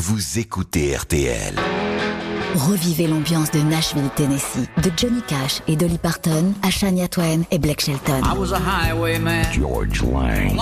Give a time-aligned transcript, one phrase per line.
[0.00, 1.54] vous écoutez RTL.
[2.54, 7.58] Revivez l'ambiance de Nashville, Tennessee, de Johnny Cash et Dolly Parton à Shania Twain et
[7.58, 8.22] Blake Shelton.
[9.52, 10.56] George Lang.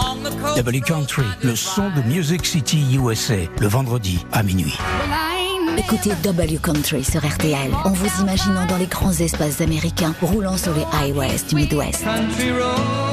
[0.56, 4.76] W Country, le son de Music City USA, le vendredi à minuit.
[5.78, 10.74] Écoutez W Country sur RTL en vous imaginant dans les grands espaces américains roulant sur
[10.74, 12.04] les highways du Midwest.
[12.04, 13.07] Le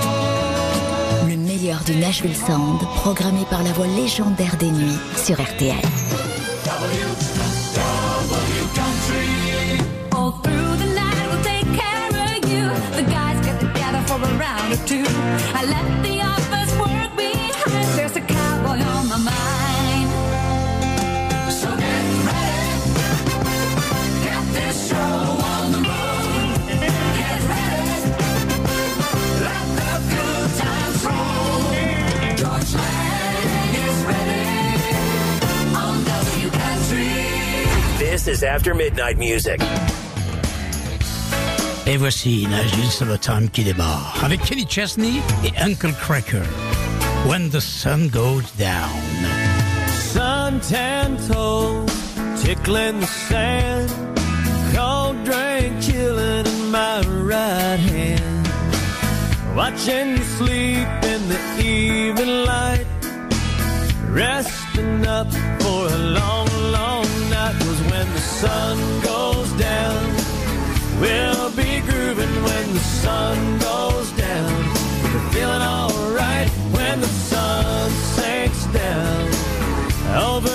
[1.66, 5.76] meilleur du Nashville Sound, programmé par la voix légendaire des nuits sur RTL.
[38.26, 39.62] This is After Midnight Music.
[41.86, 46.42] Et voici Nashville Summertime qui démarre avec Kenny Chesney et Uncle Cracker.
[47.28, 48.90] When the sun goes down.
[50.12, 51.86] Suntan toes,
[52.42, 53.92] tickling the sand,
[54.74, 58.48] cold drink chilling in my right hand.
[59.56, 62.88] Watching you sleep in the evening light,
[64.10, 67.05] resting up for a long, long
[68.46, 70.04] sun goes down.
[71.02, 73.38] We'll be grooving when the sun
[73.70, 74.54] goes down.
[75.12, 79.26] We're feeling alright when the sun sinks down.
[80.32, 80.55] Over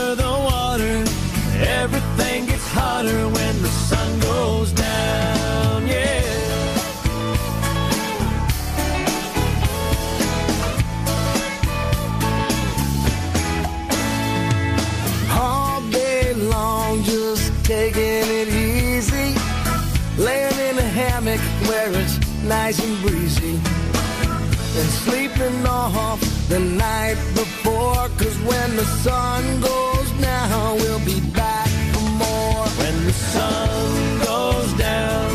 [25.42, 28.08] off the night before.
[28.18, 32.66] Cause when the sun goes down, we'll be back for more.
[32.80, 35.34] When the sun goes down,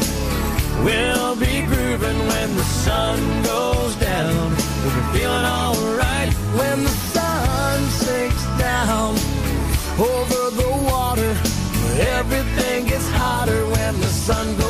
[0.83, 4.49] we'll be grooving when the sun goes down.
[4.83, 9.15] We'll be feeling alright when the sun sinks down
[9.97, 11.31] over the water.
[12.17, 14.64] Everything gets hotter when the sun goes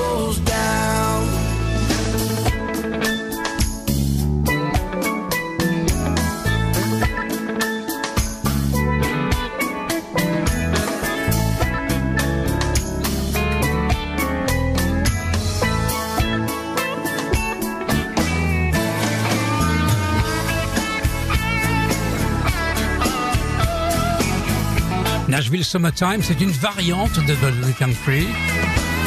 [25.46, 28.26] Nashville Summertime, c'est une variante de The Country.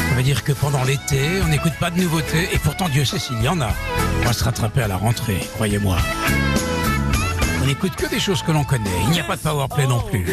[0.08, 3.18] Ça veut dire que pendant l'été, on n'écoute pas de nouveautés, et pourtant Dieu sait
[3.18, 3.72] s'il y en a.
[4.20, 5.96] On va se rattraper à la rentrée, croyez-moi.
[7.80, 8.90] N'écoute que des choses que l'on connaît.
[9.04, 10.26] Il n'y a pas de powerplay non plus.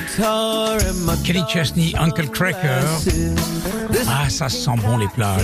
[1.24, 2.82] Kenny Chesney, Uncle Cracker.
[4.08, 5.44] Ah, ça sent bon les plages.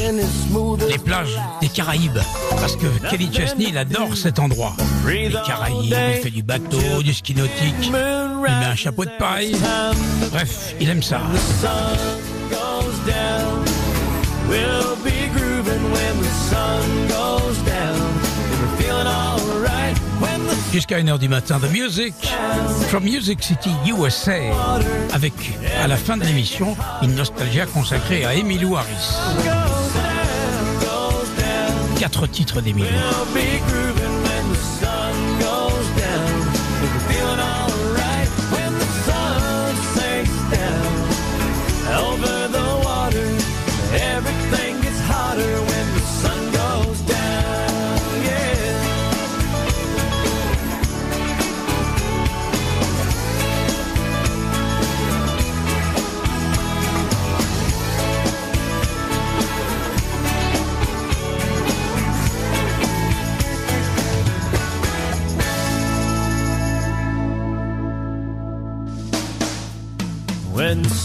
[0.89, 2.17] Les plages des Caraïbes.
[2.59, 4.73] Parce que Kenny Chesney, il adore cet endroit.
[5.05, 7.75] Les Caraïbes, il fait du bateau, du ski nautique.
[7.83, 9.55] Il met un chapeau de paille.
[10.31, 11.21] Bref, il aime ça.
[14.49, 18.01] We'll be grooving when the sun goes down.
[18.59, 19.30] We're feeling the
[20.71, 22.13] Jusqu'à 1h du matin, The Music
[22.87, 24.37] from Music City, USA.
[25.13, 25.33] Avec,
[25.83, 29.17] à la fin de l'émission, une nostalgia consacrée à Emilio Harris.
[31.99, 32.87] Quatre titres d'Emilio.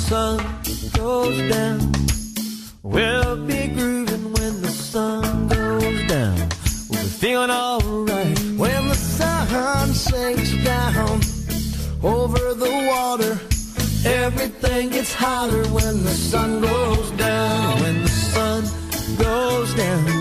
[0.07, 0.39] Sun
[0.93, 1.81] goes down,
[2.85, 6.37] we'll be grooving when the sun goes down.
[6.89, 11.21] We'll be feeling alright when the sun sinks down
[12.05, 13.33] over the water.
[14.09, 17.81] Everything gets hotter when the sun goes down.
[17.83, 18.63] When the sun
[19.19, 20.16] goes down.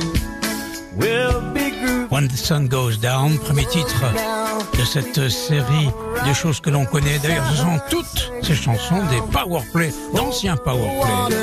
[2.16, 4.06] When the Sun Goes Down, premier titre
[4.80, 5.90] de cette série
[6.26, 7.20] de choses que l'on connaît.
[7.20, 11.36] D'ailleurs, ce sont toutes ces chansons des powerplay, d'anciens powerplay.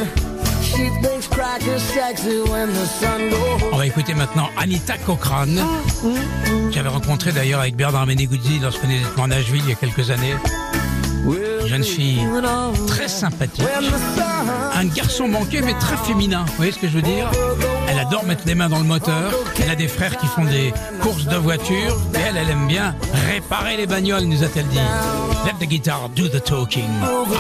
[3.71, 5.63] On va écouter maintenant Anita Cochrane.
[6.71, 10.33] J'avais rencontré d'ailleurs avec Bernard Meneguzzi lorsqu'on était en Nashville il y a quelques années.
[11.73, 12.21] Jeune fille
[12.87, 13.65] très sympathique.
[14.75, 16.45] Un garçon manqué mais très féminin.
[16.49, 17.31] Vous voyez ce que je veux dire?
[17.89, 19.33] Elle adore mettre les mains dans le moteur.
[19.59, 21.99] Elle a des frères qui font des courses de voitures.
[22.15, 22.95] Et elle, elle aime bien
[23.27, 24.81] réparer les bagnoles, nous a-t-elle dit.
[25.47, 26.91] Let the guitar do the talking.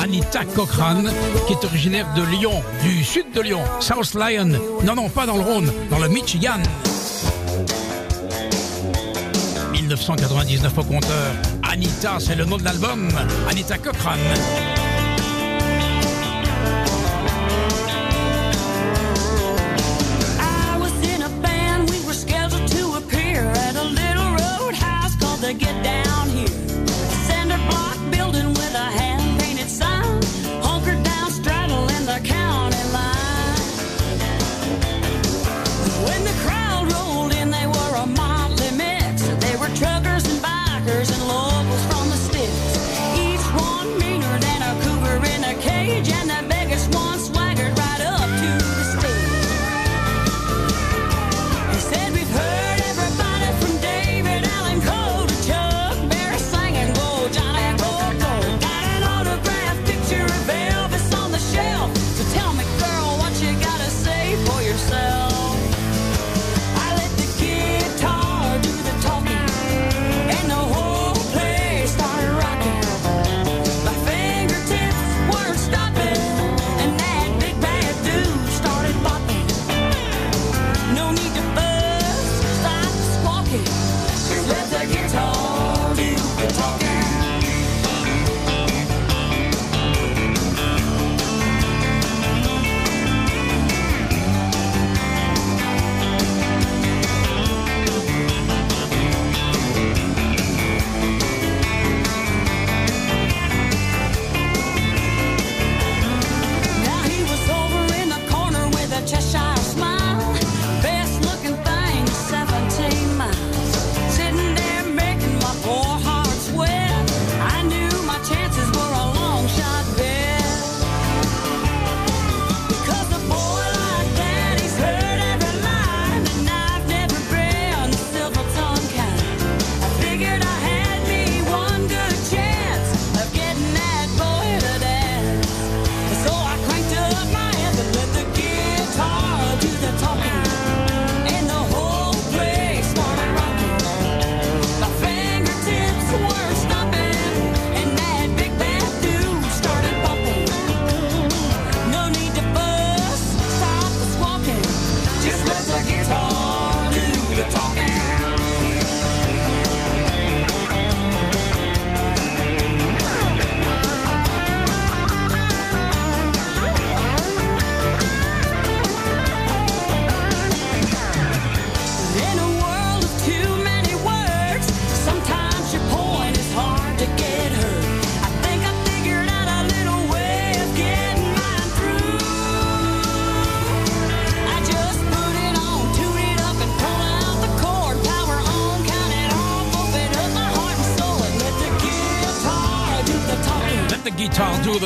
[0.02, 1.12] Anita Cochrane,
[1.46, 4.58] qui est originaire de Lyon, du sud de Lyon, South Lyon.
[4.82, 6.62] Non, non, pas dans le Rhône, dans le Michigan.
[9.73, 11.32] 1999 au compteur.
[11.73, 13.09] Anita, c'est le nom de l'album.
[13.49, 14.21] Anita Cochrane.
[20.39, 20.93] I was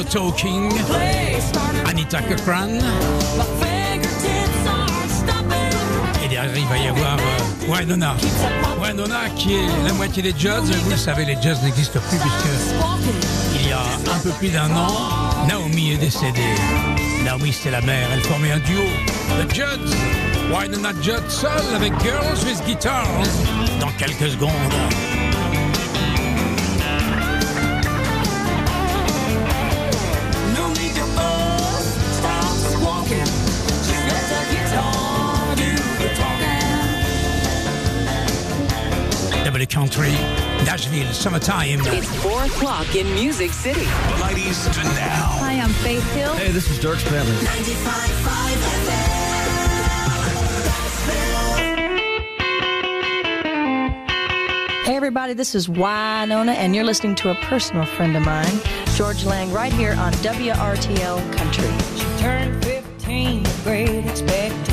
[0.04, 0.70] talking.
[1.86, 2.80] Anita stopping.
[6.24, 8.16] Et derrière, il va y avoir euh, Wynonna.
[8.82, 10.72] Wynonna qui est la moitié des Judds.
[10.84, 12.48] Vous le savez, les Judds n'existent plus puisque
[13.60, 14.88] il y a un peu plus d'un an,
[15.48, 16.54] Naomi est décédée.
[17.24, 18.08] Naomi, c'était la mère.
[18.12, 18.82] Elle formait un duo.
[19.40, 19.94] The Judds.
[20.52, 21.24] Wynonna Judd
[21.74, 23.08] avec Girls with Guitars.
[23.80, 24.52] Dans quelques secondes.
[39.76, 40.12] Country,
[40.64, 41.80] Nashville, Summertime.
[41.82, 43.84] It's 4 o'clock in Music City.
[44.22, 45.28] Ladies to now.
[45.36, 46.32] Hi, I'm Faith Hill.
[46.32, 47.34] Hey, this is Dirk Bentley.
[54.86, 58.58] Hey, everybody, this is Winona, and you're listening to a personal friend of mine,
[58.94, 61.70] George Lang, right here on WRTL Country.
[61.98, 64.65] She turned 15 great expectations.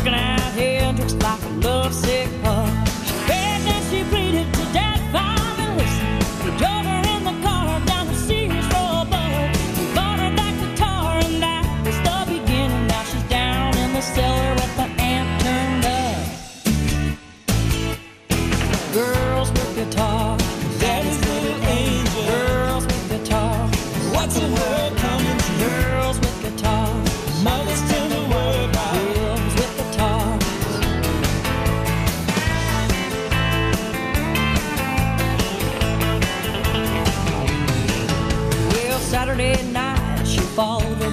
[0.00, 2.59] Looking out here, looks like a lovesick puppy.
[40.60, 41.09] 抱的。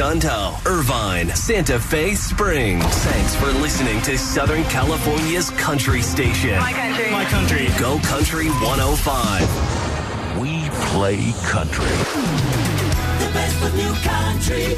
[0.00, 2.82] Gunto, Irvine, Santa Fe Springs.
[2.82, 6.58] Thanks for listening to Southern California's country station.
[6.58, 7.10] My country.
[7.10, 7.68] My country.
[7.78, 10.40] Go Country 105.
[10.40, 11.84] We play country.
[11.84, 14.68] The best of new country.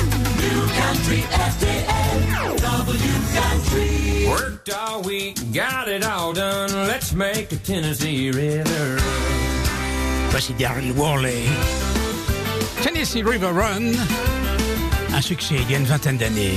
[0.43, 2.59] New country FJN.
[2.61, 4.27] W country.
[4.29, 6.73] Worked all week, got it all done.
[6.89, 8.97] Let's make the Tennessee River.
[10.33, 11.47] Voici Darryl Worley.
[12.83, 13.95] Tennessee River Run.
[15.23, 16.55] succès il y a une vingtaine d'années.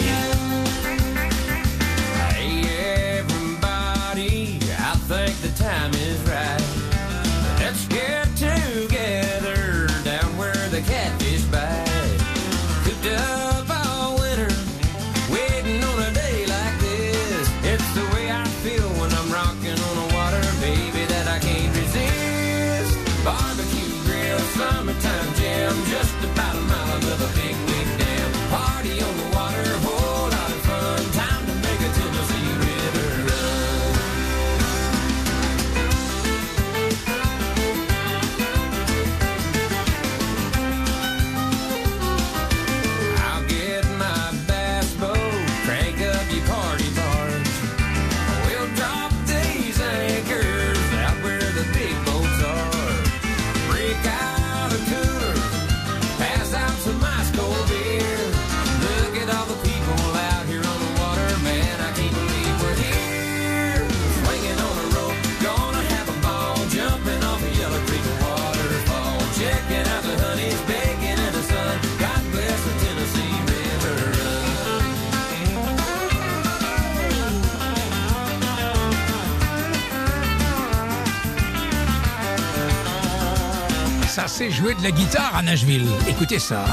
[84.85, 85.87] la guitare à Nashville.
[86.07, 86.63] Écoutez ça.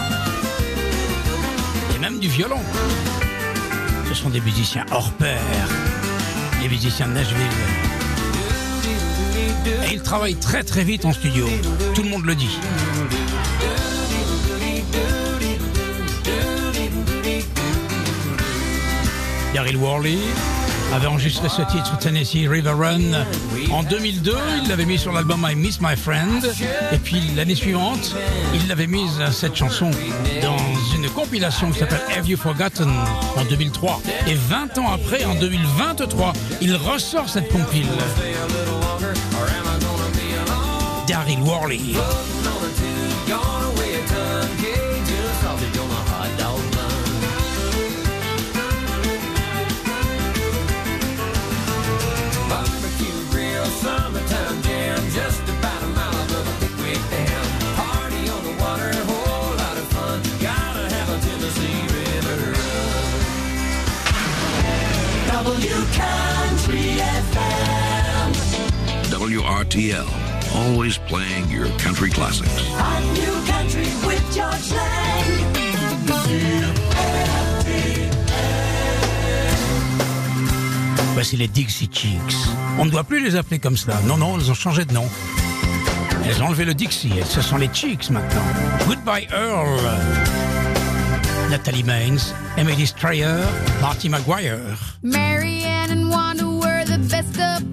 [1.97, 2.61] Et même du violon.
[4.07, 5.41] Ce sont des musiciens hors pair.
[6.61, 7.57] Des musiciens de Nashville.
[9.89, 11.49] Et ils travaillent très très vite en studio.
[11.95, 12.59] Tout le monde le dit.
[19.55, 20.19] Daryl Worley
[20.93, 23.25] avait enregistré ce titre Tennessee River Run
[23.71, 24.35] en 2002.
[24.63, 26.45] Il l'avait mis sur l'album I Miss My Friend.
[26.93, 28.15] Et puis l'année suivante,
[28.55, 29.91] il l'avait mise cette chanson
[30.43, 30.57] dans
[30.97, 32.91] une compilation qui s'appelle Have You Forgotten
[33.37, 34.03] en 2003.
[34.27, 37.87] Et 20 ans après, en 2023, il ressort cette compile.
[41.09, 41.81] Daryl Worley.
[69.73, 70.07] WTL.
[70.55, 72.51] Always playing your country classics.
[81.15, 82.19] Voici les Dixie Chicks.
[82.79, 83.99] On ne doit plus les appeler comme cela.
[84.07, 85.09] Non, non, elles ont changé de nom.
[86.27, 87.15] Elles ont enlevé le Dixie.
[87.25, 88.45] Ce sont les Chicks maintenant.
[88.87, 89.81] Goodbye Earl.
[91.49, 93.43] Natalie Maines, Emily Strayer,
[93.81, 94.61] Marty Maguire.
[95.03, 97.72] Marianne and Wanda were the best of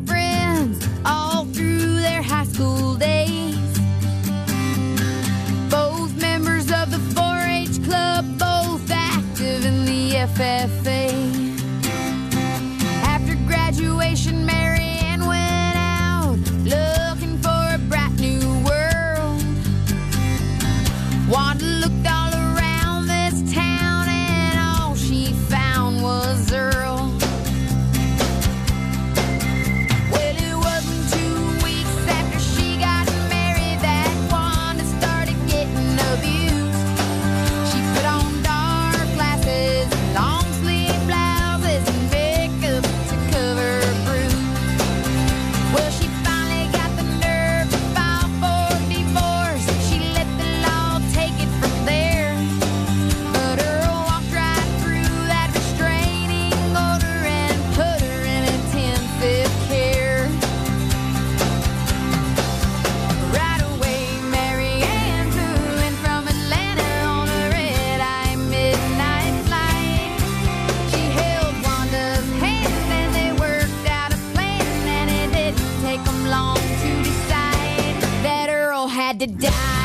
[79.20, 79.79] to die.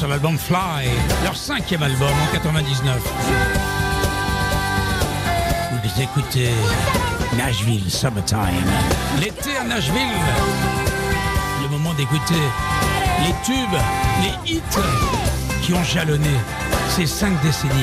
[0.00, 0.88] sur l'album Fly,
[1.24, 3.02] leur cinquième album en 99.
[5.72, 6.48] Vous écoutez
[7.36, 8.38] Nashville Summertime.
[9.20, 10.00] L'été à Nashville,
[11.62, 12.40] le moment d'écouter
[13.26, 13.78] les tubes,
[14.22, 14.62] les hits
[15.60, 16.30] qui ont jalonné
[16.88, 17.74] ces cinq décennies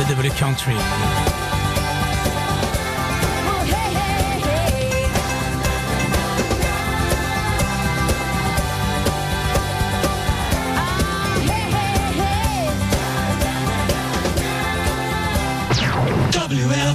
[0.00, 0.74] de Double Country.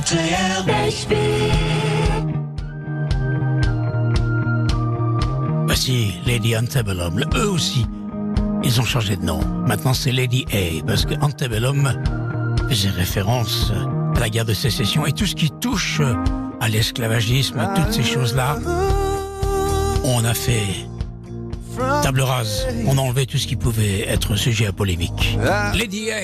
[0.08, 0.64] RTL
[5.66, 7.20] Voici Lady Antebellum.
[7.20, 7.86] Eux e aussi,
[8.64, 9.42] ils ont changé de nom.
[9.68, 11.92] Maintenant, c'est Lady A, parce que Antebellum
[12.70, 13.74] faisait référence
[14.16, 16.02] à la guerre de sécession et tout ce qui touche
[16.62, 18.60] à l'esclavagisme, à toutes ces choses-là.
[20.06, 20.88] On a fait
[22.04, 22.68] table rase.
[22.86, 25.38] On a enlevé tout ce qui pouvait être sujet à polémique.
[25.76, 26.22] Lady A,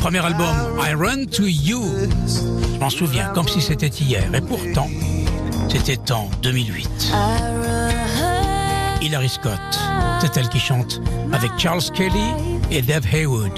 [0.00, 1.82] premier album, I Run to You.
[2.74, 4.22] Je m'en souviens comme si c'était hier.
[4.34, 4.88] Et pourtant,
[5.68, 7.12] c'était en 2008.
[9.02, 9.60] Hilary Scott,
[10.20, 11.00] c'est elle qui chante
[11.32, 12.32] avec Charles Kelly
[12.70, 13.52] et Dave Haywood.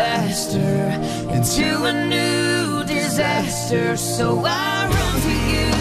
[0.00, 0.80] Faster
[1.36, 3.98] into a new disaster.
[3.98, 5.79] So I run to you.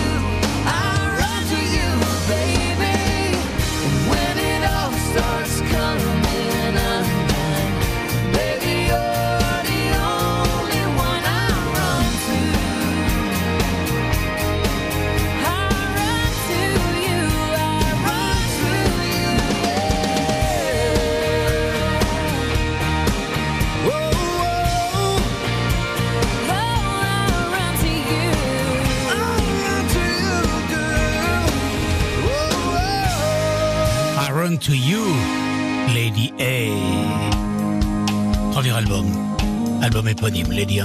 [40.07, 40.81] Éponyme, Lady.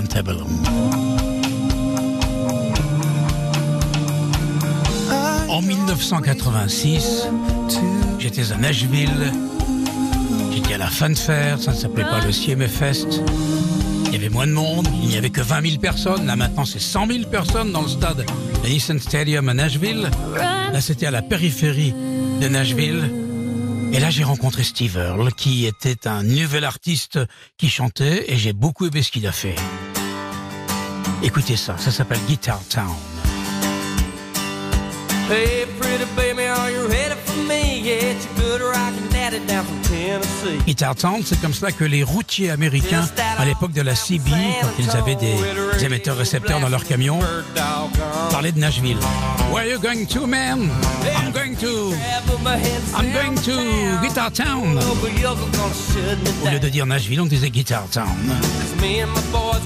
[5.48, 7.28] En 1986,
[8.18, 9.32] j'étais à Nashville,
[10.52, 13.22] j'étais à la fanfare, ça ne s'appelait pas le CMA Fest.
[14.06, 16.26] Il y avait moins de monde, il n'y avait que 20 000 personnes.
[16.26, 18.24] Là maintenant, c'est 100 000 personnes dans le stade
[18.64, 20.08] de Nissan Stadium à Nashville.
[20.36, 21.94] Là, c'était à la périphérie
[22.40, 23.23] de Nashville.
[23.94, 27.20] Et là, j'ai rencontré Steve Earle, qui était un nouvel artiste
[27.56, 29.54] qui chantait, et j'ai beaucoup aimé ce qu'il a fait.
[31.22, 32.92] Écoutez ça, ça s'appelle Guitar Town.
[35.30, 37.82] Hey, pretty baby, are you ready for me?
[37.84, 40.58] Yeah, it's your good rockin' daddy down from Tennessee.
[40.66, 44.28] Guitar Town, c'est comme cela que les routiers américains, à l'époque de la CB,
[44.60, 45.36] quand ils avaient des
[45.84, 47.20] émetteurs récepteurs dans leurs camions,
[48.32, 48.98] parlaient de Nashville.
[49.54, 50.68] Where are you going to, man?
[51.14, 51.94] I'm going to...
[52.96, 54.76] I'm going to Guitar Town.
[54.76, 58.08] Au lieu de dire Nashville, on disait Guitar Town.
[58.26, 59.64] Cause me and my boys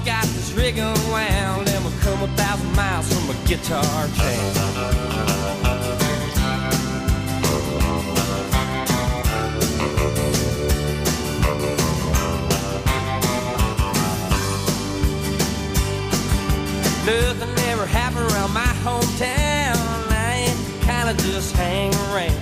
[21.09, 22.37] ever happened just hang around.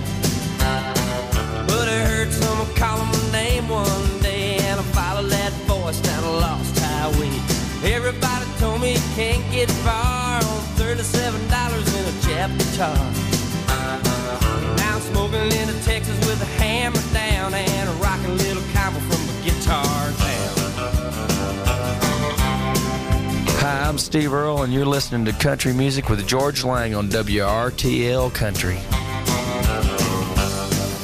[1.67, 6.23] But I heard someone calling my name one day, and I followed that voice down
[6.23, 7.31] a lost highway.
[7.83, 12.97] Everybody told me you can't get far on thirty-seven dollars in a Jap guitar.
[14.77, 18.99] Now I'm smoking into Texas with a hammer down and a rocking little cowboy
[23.87, 28.75] I'm Steve Earle, and you're listening to Country Music with George Lang on WRTL Country.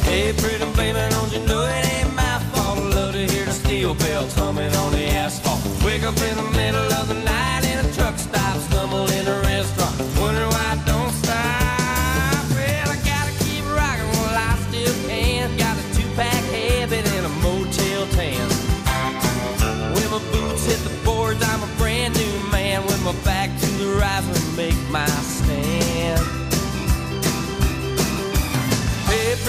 [0.04, 2.80] Hey, pretty baby, don't you know it ain't my fault?
[2.93, 5.63] Love to hear the steel bells humming on the asphalt.
[5.86, 7.22] Wake up in the middle of the night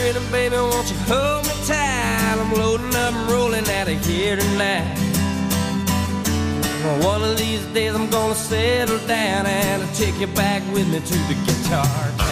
[0.05, 2.37] pretty baby, won't you hold me tight?
[2.39, 4.99] I'm loading up and rolling out of here tonight.
[7.03, 11.01] One of these days I'm gonna settle down and I'll take you back with me
[11.01, 12.24] to the guitar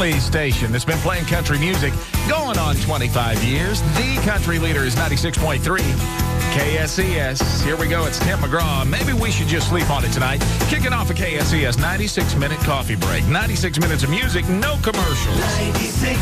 [0.00, 1.92] only station that's been playing country music
[2.26, 3.82] going on 25 years.
[3.82, 7.62] The country leader is 96.3 KSES.
[7.62, 8.06] Here we go.
[8.06, 8.88] It's Tim McGraw.
[8.88, 10.40] Maybe we should just sleep on it tonight.
[10.70, 13.26] Kicking off a KSES 96 minute coffee break.
[13.26, 15.36] 96 minutes of music, no commercials.
[15.36, 16.16] 96.3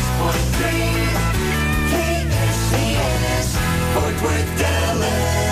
[1.93, 3.55] KSCS
[3.93, 5.47] Fort Worth, Dallas.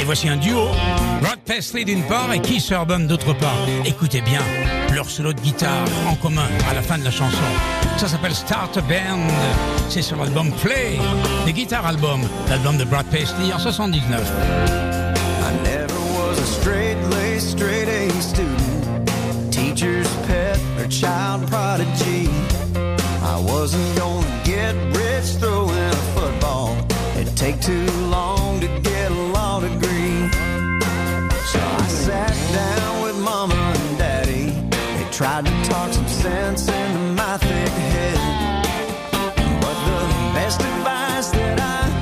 [0.00, 0.70] Et voici un duo.
[1.20, 3.68] Rod Paisley d'une part et Keith Urban d'autre part.
[3.84, 4.40] Écoutez bien
[5.22, 7.36] leur de guitare en commun à la fin de la chanson.
[7.96, 9.26] Ça s'appelle Start a Band.
[9.88, 10.98] C'est sur l'album Play,
[11.46, 14.20] le guitar album, l'album de Brad Paisley en 79.
[14.20, 19.10] I never was a straight-laced, straight-A student,
[19.50, 22.28] teacher's pet or child prodigy.
[23.22, 26.76] I wasn't gonna get rich throwing a football.
[27.18, 30.28] It'd take too long to get a law degree.
[31.52, 32.95] So I sat down
[35.16, 38.18] tried to talk some sense into my thick head.
[39.62, 40.00] But the
[40.34, 41.95] best advice that I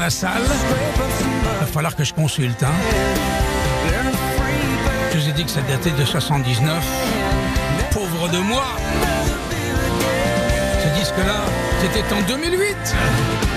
[0.00, 2.62] la salle Il va falloir que je consulte.
[2.62, 2.72] Hein.
[5.12, 6.72] Je vous ai dit que ça datait de 79.
[7.92, 8.64] Pauvre de moi
[10.82, 11.42] Ce disque-là,
[11.82, 12.76] c'était en 2008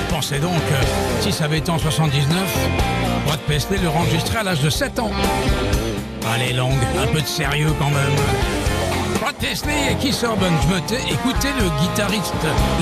[0.10, 0.84] Pensez donc, euh,
[1.22, 2.28] si ça avait été en 79,
[3.26, 5.12] Brad Paisley le enregistré à l'âge de 7 ans.
[6.34, 9.20] Allez, longue, un peu de sérieux quand même.
[9.22, 12.34] Brad Paisley et Keith Urban, je me tais, écoutez le guitariste,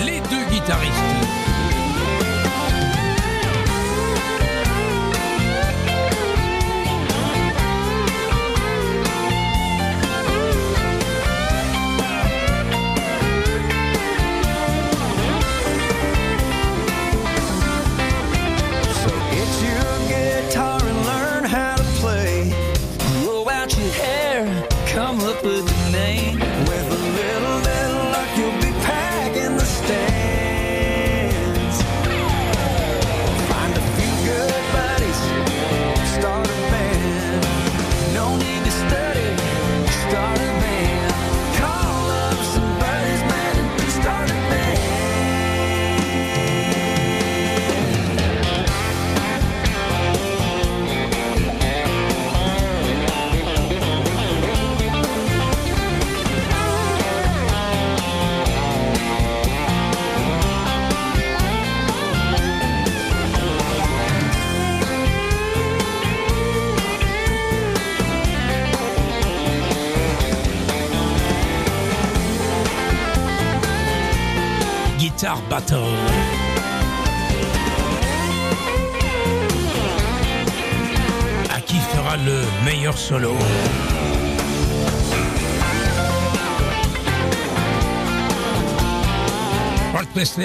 [0.04, 1.51] les deux guitaristes.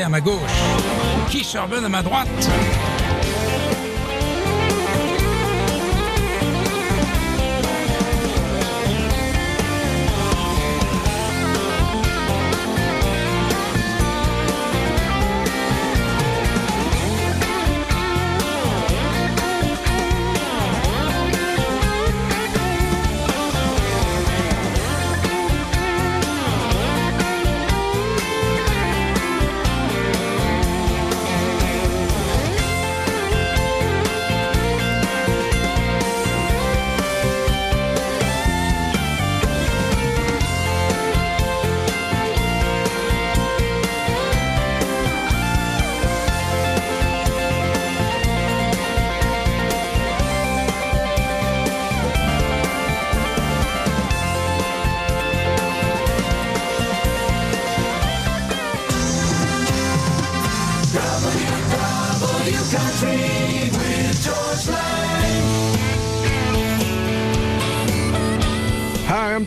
[0.04, 0.40] À ma gauche,
[1.30, 2.28] Keith Urban à ma droite.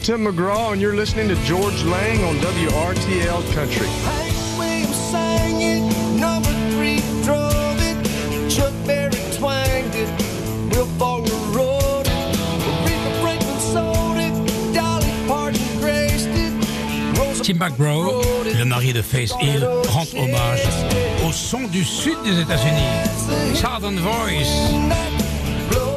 [0.10, 3.86] Tim McGraw, and you're listening to George Lang on WRTL Country.
[17.44, 18.24] Tim McGraw,
[18.58, 20.64] le mari de Faith Hill, rend hommage
[21.28, 23.54] au son du sud des États-Unis.
[23.54, 24.90] Southern Voice.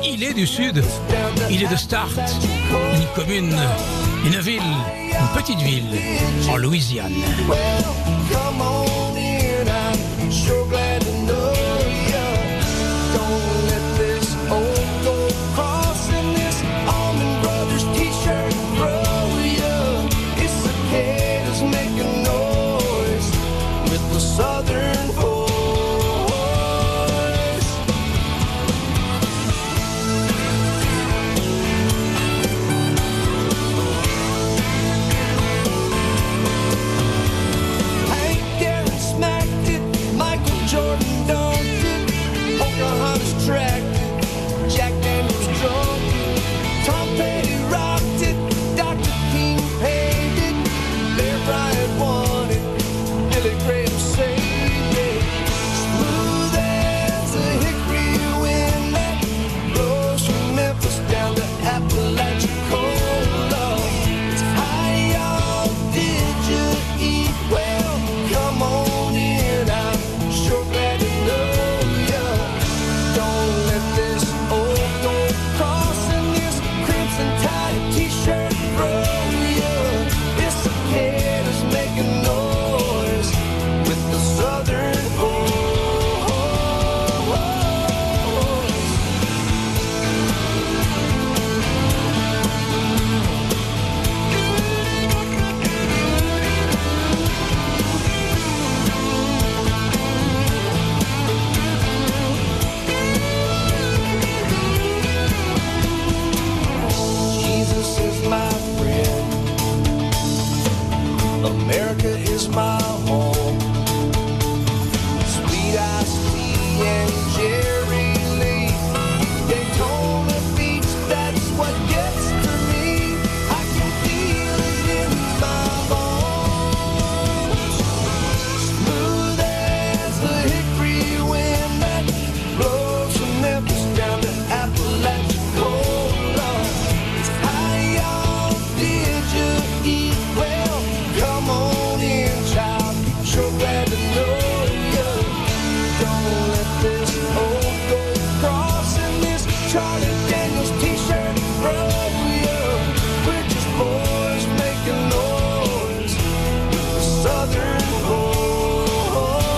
[0.05, 0.85] Il est du sud,
[1.51, 2.21] il est de Start,
[2.95, 3.57] une commune
[4.25, 4.63] une ville,
[5.11, 5.99] une petite ville
[6.49, 7.13] en Louisiane.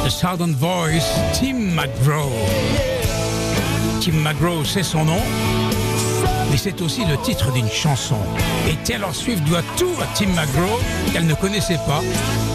[0.05, 2.31] The Southern Voice, Tim McGraw.
[4.03, 5.21] Tim McGraw, c'est son nom,
[6.51, 8.19] mais c'est aussi le titre d'une chanson.
[8.69, 10.79] Et Taylor Swift doit tout à Tim McGraw
[11.11, 12.03] qu'elle ne connaissait pas.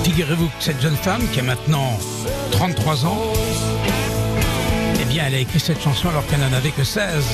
[0.04, 1.98] Figurez-vous que cette jeune femme, qui a maintenant
[2.52, 3.34] 33 ans,
[5.02, 7.26] eh bien, elle a écrit cette chanson alors qu'elle n'en avait que 16.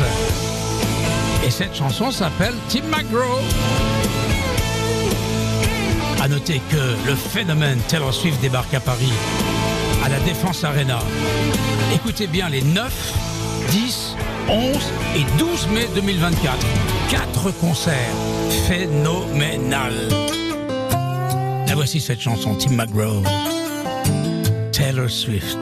[1.46, 3.40] Et cette chanson s'appelle Tim McGraw.
[6.24, 9.14] À noter que le phénomène Taylor Swift débarque à Paris,
[10.04, 10.98] à la Défense Arena.
[11.94, 13.14] Écoutez bien les 9,
[13.70, 14.16] 10,
[14.50, 14.76] 11
[15.18, 16.58] et 12 mai 2024.
[17.12, 17.94] Quatre concerts
[18.68, 19.94] phénoménal.
[21.68, 23.22] La voici cette chanson, Tim McGraw.
[24.72, 25.58] Taylor Swift.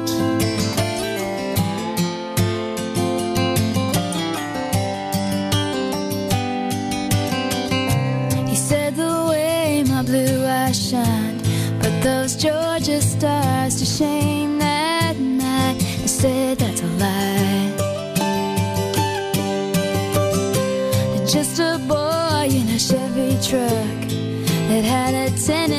[25.43, 25.72] send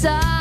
[0.00, 0.39] side.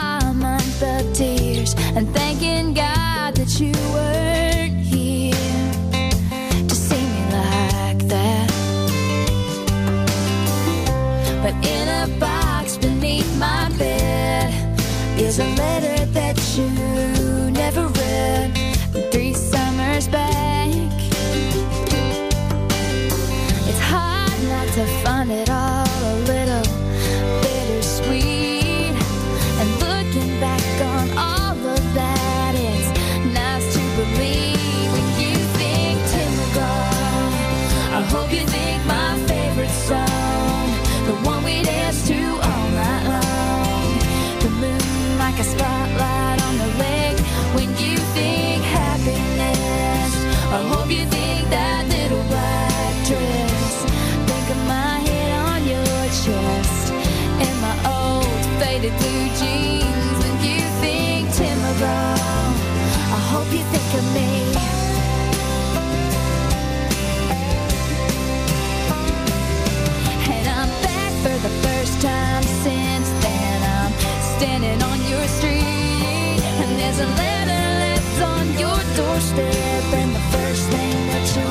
[76.99, 81.47] A letter left on your doorstep, and the first thing that you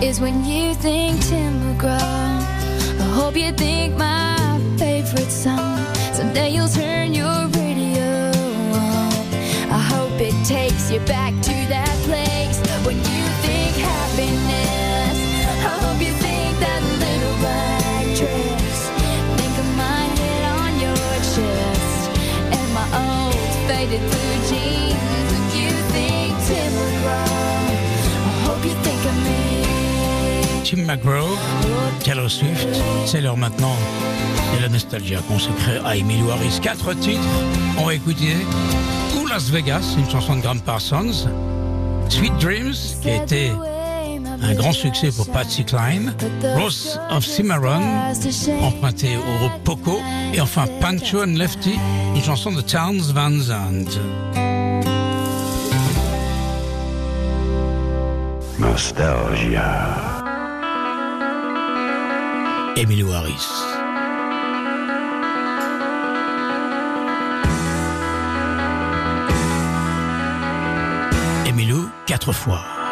[0.00, 2.42] read is when you think Tim McGraw.
[3.00, 5.78] I hope you think my favorite song.
[6.12, 8.32] Someday you'll turn your radio
[8.74, 9.12] on.
[9.70, 11.34] I hope it takes you back
[30.64, 31.28] Tim McGraw?
[32.02, 32.68] Taylor Swift,
[33.06, 33.76] c'est l'heure maintenant
[34.56, 36.58] de la nostalgie consacrée à Emily Harris.
[36.62, 37.20] Quatre titres,
[37.78, 38.24] ont écouté.
[38.24, 38.46] Écouter
[39.12, 41.28] pour Las Vegas, une chanson de Graham Parsons,
[42.08, 43.50] Sweet Dreams, qui a été
[44.44, 46.14] un grand succès pour Patsy Cline,
[46.56, 47.82] Rose of Cimarron,
[48.62, 50.00] emprunté au groupe Poco,
[50.34, 51.74] et enfin Pancho and Lefty,
[52.14, 53.98] une chanson de Towns Van Zandt.
[58.58, 60.22] Nostalgia.
[62.76, 63.48] Emilio Harris.
[71.46, 72.83] Emilio, quatre fois.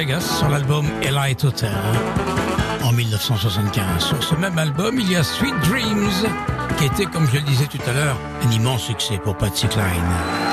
[0.00, 1.76] Vegas sur l'album Elite Hotel
[2.82, 4.02] en 1975.
[4.02, 6.26] Sur ce même album, il y a Sweet Dreams,
[6.78, 10.49] qui était, comme je le disais tout à l'heure, un immense succès pour Patsy Cline.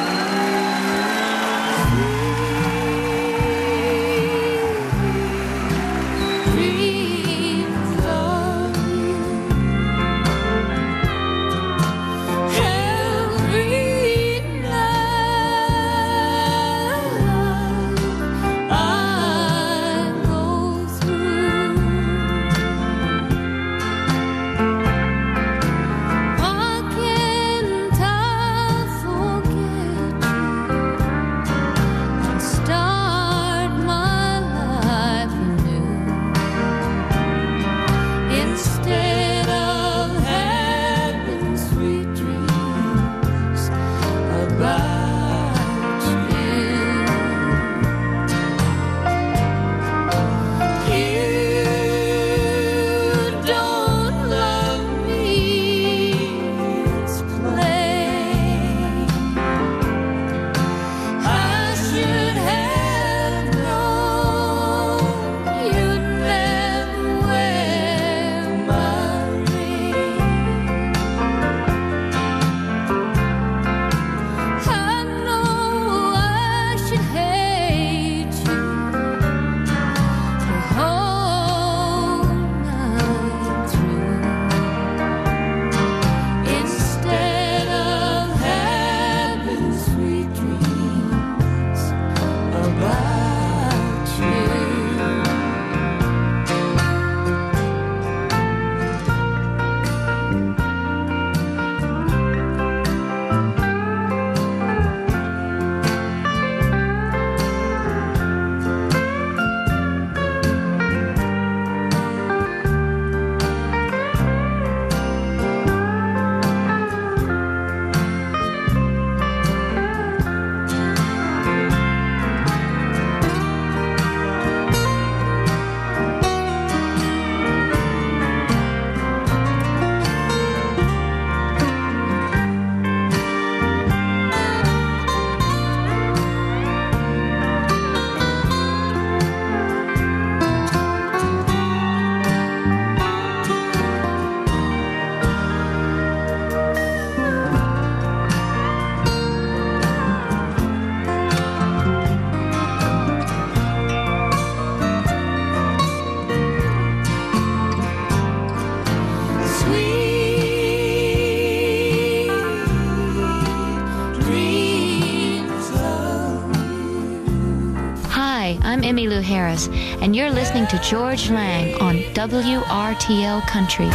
[168.98, 169.70] Emmy Lou Harris,
[170.02, 173.86] and you're listening to George Lang on WRTL Country.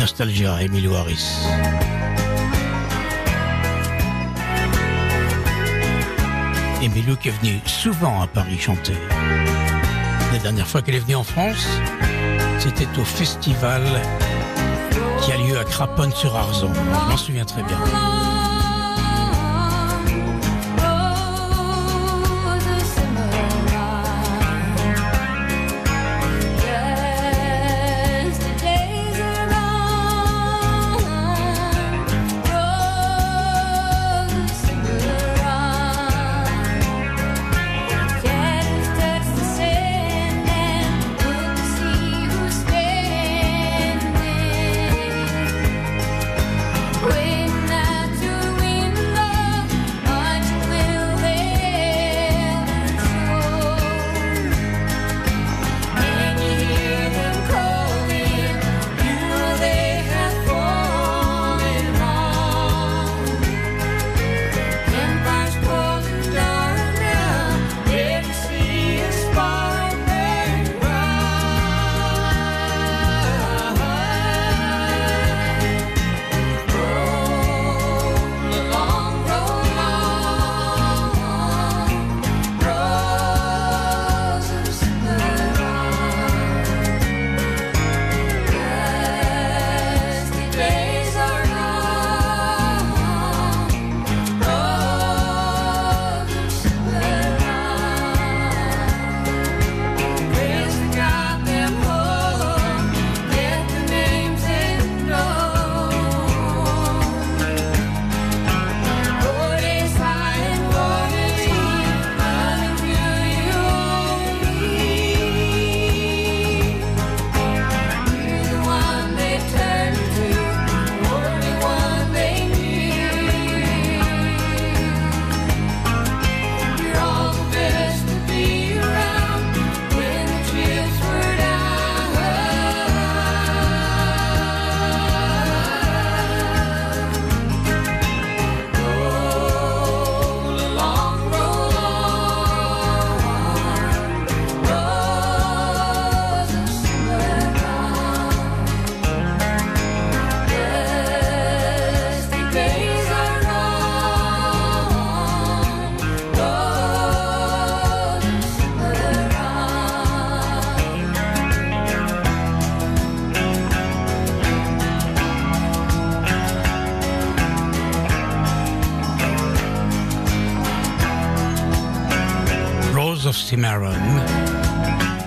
[0.00, 1.46] Nostalgia, Emilio Harris.
[6.82, 8.96] Emilio qui est venue souvent à Paris chanter.
[10.32, 11.68] La dernière fois qu'elle est venue en France,
[12.58, 13.84] c'était au festival
[15.22, 16.72] qui a lieu à Craponne-sur-Arzon.
[16.74, 17.78] Je m'en souviens très bien.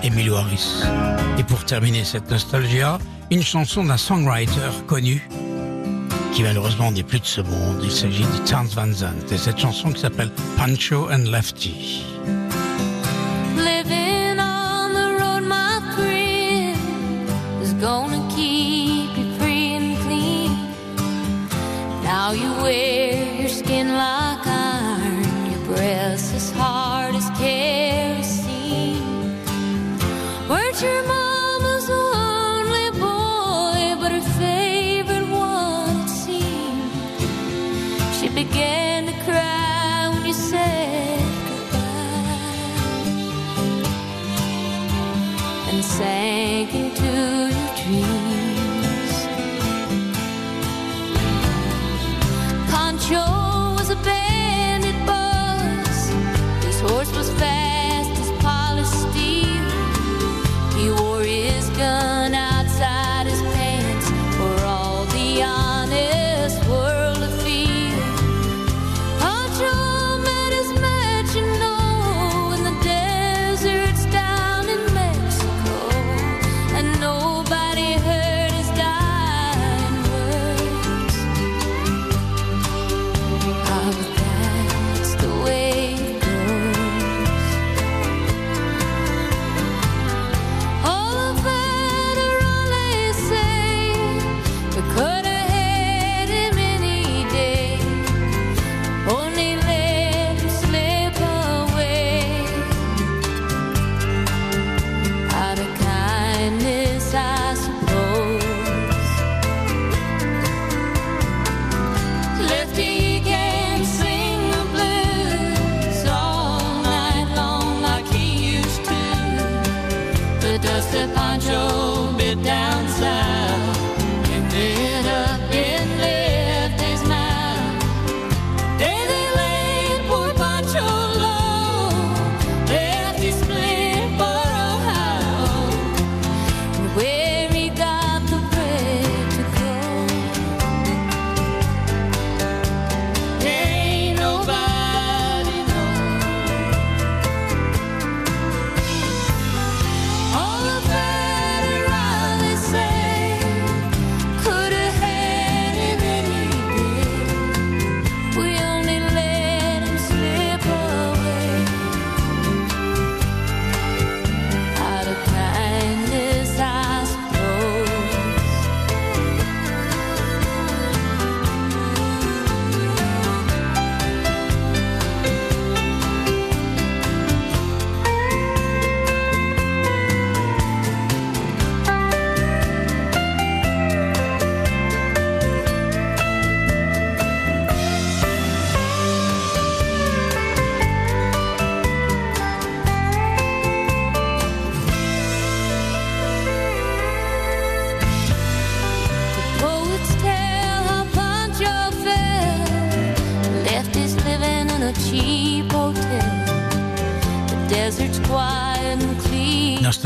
[0.02, 0.82] Emilio Harris.
[1.38, 2.98] Et pour terminer cette nostalgia,
[3.30, 5.26] une chanson d'un songwriter connu
[6.32, 7.80] qui malheureusement n'est plus de ce monde.
[7.82, 12.13] Il s'agit de Towns Van Zandt et cette chanson qui s'appelle Pancho and Lefty.
[30.74, 31.13] Weren't your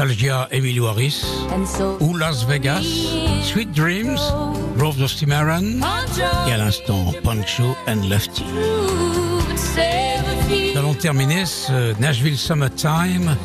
[0.08, 1.22] Nostalgia Emilio Harris
[2.00, 2.82] ou Las Vegas,
[3.42, 4.18] Sweet Dreams,
[4.80, 5.80] of Cimarron
[6.48, 8.42] et à l'instant Pancho and Lefty.
[10.48, 13.36] Nous allons terminer ce Nashville Summertime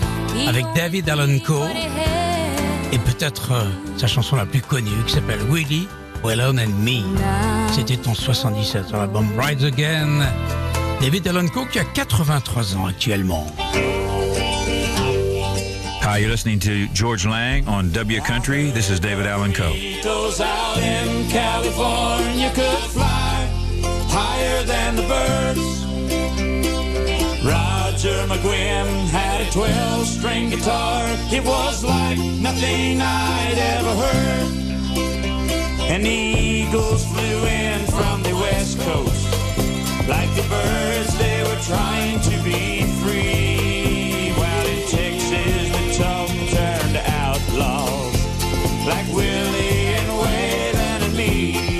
[0.48, 1.68] avec David Allen Coe
[2.94, 3.66] et peut-être euh,
[3.98, 5.90] sa chanson la plus connue qui s'appelle Willie,
[6.24, 7.04] Wellon and Me.
[7.74, 10.22] C'était en 77 sur l'album Rise Again.
[11.02, 13.48] David Allen Coe qui a 83 ans actuellement.
[16.04, 18.72] Hi, you're listening to George Lang on W Country.
[18.72, 19.72] This is David Allen Coe.
[19.72, 23.48] Out in California could fly
[24.12, 25.62] higher than the birds.
[27.46, 31.06] Roger McGuinn had a 12 string guitar.
[31.32, 34.52] It was like nothing I'd ever heard.
[35.90, 39.32] And eagles flew in from the west coast.
[40.10, 43.43] Like the birds, they were trying to be free.
[48.86, 51.73] Like Willie and Waylon and me.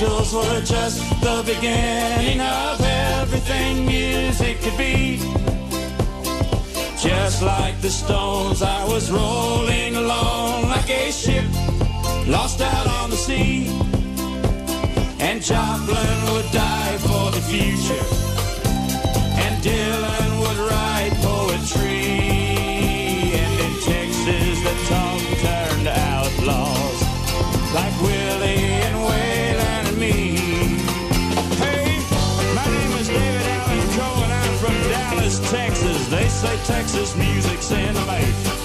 [0.00, 5.18] Beatles were just the beginning of everything music could be.
[6.98, 11.44] Just like the Stones, I was rolling along like a ship
[12.26, 13.66] lost out on the sea.
[15.20, 18.06] And Joplin would die for the future,
[19.44, 21.39] and Dylan would write poetry.
[36.40, 38.59] Say Texas music's in the make.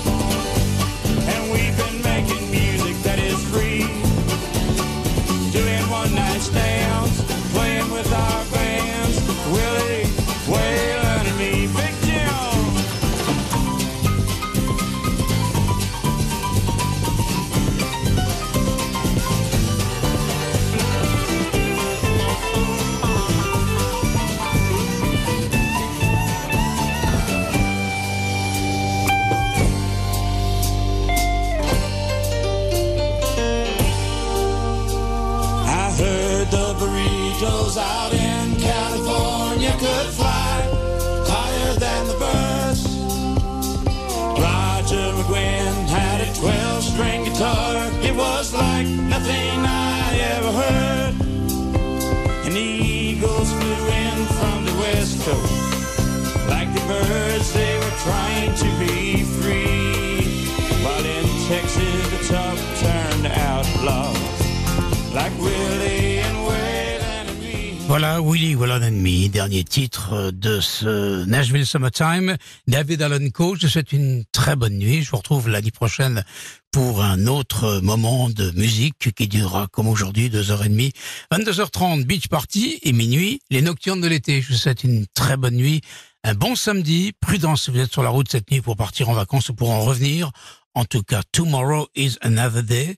[68.22, 72.38] Willie Wallon and Me, dernier titre de ce Nashville Summertime.
[72.68, 75.01] David Allen Coe, je souhaite une très bonne nuit.
[75.01, 76.24] Je vous retrouve l'année prochaine
[76.72, 80.91] pour un autre moment de musique qui durera, comme aujourd'hui, deux heures et demie.
[81.32, 84.41] 22h30, Beach Party et minuit, les nocturnes de l'été.
[84.41, 85.82] Je vous souhaite une très bonne nuit.
[86.24, 87.13] Un bon samedi.
[87.20, 89.72] Prudence si vous êtes sur la route cette nuit pour partir en vacances ou pour
[89.72, 90.32] en revenir.
[90.76, 92.93] En tout cas, tomorrow is another day.